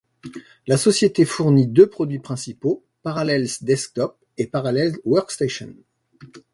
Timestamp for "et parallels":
4.39-4.97